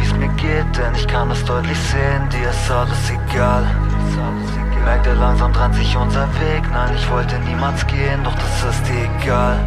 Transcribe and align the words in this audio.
wie's 0.00 0.12
mir 0.14 0.28
geht, 0.34 0.76
denn 0.76 0.94
ich 0.94 1.06
kann 1.06 1.30
es 1.30 1.44
deutlich 1.44 1.78
sehen, 1.90 2.28
dir 2.30 2.50
ist 2.50 2.70
alles 2.70 3.10
egal. 3.10 3.64
Merkt 4.84 5.06
er 5.06 5.16
langsam 5.16 5.52
dran 5.52 5.72
sich 5.74 5.96
unser 5.96 6.26
Weg, 6.40 6.62
nein, 6.72 6.94
ich 6.96 7.10
wollte 7.10 7.38
niemals 7.40 7.86
gehen, 7.86 8.24
doch 8.24 8.34
das 8.34 8.74
ist 8.74 8.86
dir 8.86 9.08
egal. 9.20 9.58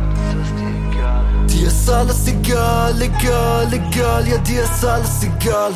Dir 1.48 1.68
ist 1.68 1.90
alles 1.90 2.28
egal, 2.28 3.02
egal, 3.02 3.68
egal, 3.72 4.28
ja 4.28 4.38
dir 4.40 4.64
ist 4.64 4.84
alles 4.86 5.24
egal. 5.24 5.74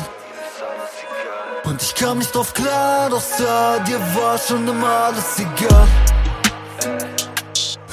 Und 1.64 1.82
ich 1.82 1.94
kam 1.94 2.18
nicht 2.18 2.34
drauf 2.34 2.54
klar, 2.54 3.10
doch 3.10 3.20
sah, 3.20 3.78
dir 3.80 4.00
war 4.14 4.38
schon 4.38 4.66
immer 4.66 4.88
alles 5.06 5.38
egal. 5.38 5.86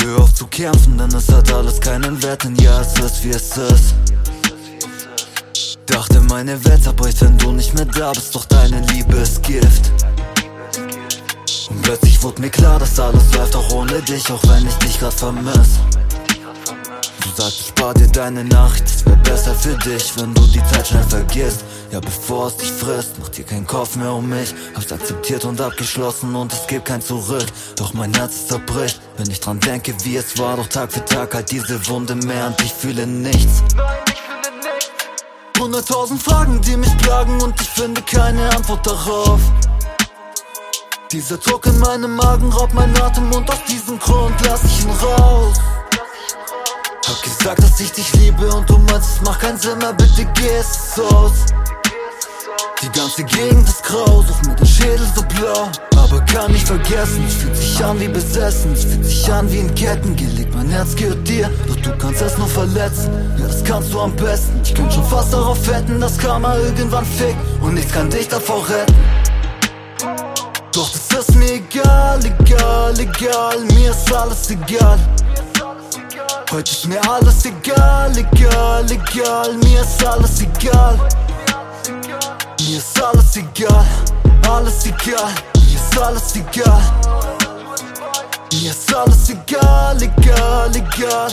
Hör 0.02 0.24
auf 0.24 0.34
zu 0.34 0.48
kämpfen, 0.48 0.98
denn 0.98 1.10
es 1.10 1.32
hat 1.32 1.52
alles 1.54 1.80
keinen 1.80 2.22
Wert, 2.24 2.44
denn 2.44 2.56
ja, 2.56 2.82
es 2.82 3.00
ist 3.00 3.24
wie 3.24 3.30
es 3.30 3.58
ist. 3.58 3.96
Dachte, 5.86 6.22
meine 6.22 6.64
Welt 6.64 6.84
zerbricht, 6.84 7.22
wenn 7.22 7.38
du 7.38 7.52
nicht 7.52 7.74
mehr 7.74 7.86
da 7.86 8.12
bist, 8.12 8.34
doch 8.34 8.46
deine 8.46 8.80
Liebe 8.88 9.18
ist 9.18 9.44
Gift. 9.44 9.92
Und 11.70 11.82
plötzlich 11.82 12.24
wurde 12.24 12.42
mir 12.42 12.50
klar, 12.50 12.80
dass 12.80 12.98
alles 13.00 13.34
läuft 13.34 13.56
auch 13.56 13.70
ohne 13.72 14.02
dich, 14.02 14.32
auch 14.32 14.42
wenn 14.48 14.66
ich 14.66 14.76
dich 14.76 15.00
grad 15.00 15.14
vermiss. 15.14 15.80
Du 17.22 17.30
sagst, 17.42 17.60
ich 17.60 17.68
spar 17.68 17.94
dir 17.94 18.08
deine 18.08 18.46
Nacht, 18.46 18.84
es 18.86 19.06
wär 19.06 19.16
besser 19.18 19.54
für 19.56 19.76
dich, 19.78 20.14
wenn 20.18 20.34
du 20.34 20.48
die 20.48 20.64
Zeit 20.72 20.88
schnell 20.88 21.04
vergisst. 21.04 21.66
Ja, 21.92 22.00
bevor 22.00 22.48
es 22.48 22.58
dich 22.58 22.72
frisst, 22.72 23.20
mach 23.20 23.30
dir 23.30 23.44
keinen 23.44 23.68
Kopf 23.68 23.96
mehr 23.98 24.14
um 24.14 24.28
mich. 24.30 24.54
Hab's 24.76 24.92
akzeptiert 24.92 25.44
und 25.44 25.60
abgeschlossen 25.60 26.34
und 26.34 26.54
es 26.54 26.66
gibt 26.66 26.86
kein 26.86 27.02
Zurück. 27.02 27.46
Doch 27.76 27.94
mein 27.94 28.14
Herz 28.14 28.48
zerbricht, 28.48 29.02
wenn 29.18 29.30
ich 29.30 29.42
dran 29.42 29.60
denke, 29.60 29.94
wie 30.04 30.16
es 30.16 30.38
war. 30.40 30.56
Doch 30.56 30.68
Tag 30.68 30.94
für 30.94 31.04
Tag 31.04 31.36
halt 31.36 31.52
diese 31.52 31.86
Wunde 31.88 32.16
mehr 32.16 32.48
und 32.48 32.62
ich 32.62 32.74
fühle 32.74 33.06
nichts. 33.06 33.64
Hunderttausend 35.64 36.22
Fragen, 36.22 36.60
die 36.60 36.76
mich 36.76 36.98
plagen 36.98 37.42
und 37.42 37.60
ich 37.62 37.70
finde 37.70 38.02
keine 38.02 38.54
Antwort 38.54 38.86
darauf. 38.86 39.40
Dieser 41.10 41.38
Druck 41.38 41.66
in 41.68 41.80
meinem 41.80 42.18
Magen 42.18 42.52
raubt 42.52 42.74
mein 42.74 42.94
Atem 43.02 43.32
und 43.32 43.50
aus 43.50 43.64
diesem 43.70 43.98
Grund 43.98 44.36
lass 44.46 44.66
ich 44.66 44.84
ihn 44.84 44.92
raus. 44.92 45.56
Hab 47.08 47.24
gesagt, 47.24 47.64
dass 47.64 47.80
ich 47.80 47.94
dich 47.94 48.14
liebe 48.16 48.54
und 48.54 48.70
du 48.70 48.78
meinst, 48.78 49.16
es 49.16 49.22
macht 49.22 49.40
keinen 49.40 49.58
Sinn 49.58 49.78
mehr, 49.78 49.94
bitte 49.94 50.26
geh 50.34 50.50
es 50.50 51.00
aus. 51.00 51.46
Die 52.82 52.92
ganze 52.92 53.24
Gegend 53.24 53.66
ist 53.66 53.84
grau, 53.84 54.22
such 54.22 54.42
mir 54.42 54.56
den 54.56 54.68
Schädel 54.68 55.08
so 55.16 55.24
blau. 55.24 55.72
Aber 56.14 56.24
kann 56.26 56.52
nicht 56.52 56.68
vergessen, 56.68 57.26
es 57.28 57.34
fühlt 57.34 57.56
sich 57.56 57.84
an 57.84 58.00
wie 58.00 58.08
besessen, 58.08 58.74
es 58.74 58.84
fühlt 58.84 59.04
sich 59.04 59.34
an 59.34 59.52
wie 59.52 59.58
in 59.58 59.74
Ketten 59.74 60.16
gelegt. 60.16 60.54
Mein 60.54 60.70
Herz 60.70 60.96
gehört 60.96 61.28
dir, 61.28 61.50
doch 61.68 61.76
du 61.78 61.98
kannst 61.98 62.22
es 62.22 62.38
nur 62.38 62.48
verletzen. 62.48 63.10
Ja, 63.40 63.48
das 63.48 63.64
kannst 63.64 63.92
du 63.92 64.00
am 64.00 64.16
besten. 64.16 64.62
Ich 64.64 64.76
könnte 64.76 64.94
schon 64.94 65.06
fast 65.06 65.34
darauf 65.34 65.68
wetten, 65.68 66.00
dass 66.00 66.16
Karma 66.20 66.56
irgendwann 66.58 67.04
fickt 67.04 67.36
und 67.62 67.74
nichts 67.74 67.92
kann 67.92 68.12
dich 68.12 68.28
davor 68.28 68.64
retten. 68.70 68.94
Doch 70.72 70.92
das 70.92 71.28
ist 71.30 71.36
mir 71.36 71.54
egal, 71.54 72.20
egal, 72.24 72.94
egal, 73.00 73.60
mir 73.72 73.90
ist 73.90 74.14
alles 74.14 74.52
egal. 74.52 75.00
Heute 76.52 76.72
ist 76.72 76.88
mir 76.88 77.02
alles 77.10 77.44
egal, 77.44 78.12
egal, 78.16 78.86
egal, 78.86 79.54
mir 79.64 79.82
ist 79.82 80.06
alles 80.06 80.42
egal. 80.42 81.00
Mir 82.60 82.78
ist 82.78 83.04
alles 83.04 83.36
egal, 83.36 83.86
alles 84.48 84.86
egal, 84.86 85.34
mir 85.94 86.00
ist 86.00 86.08
alles 86.08 86.36
egal. 86.36 86.82
Mir 88.52 88.72
ist 88.72 88.96
alles 88.96 89.30
egal, 89.30 90.02
egal, 90.02 90.76
egal, 90.76 91.32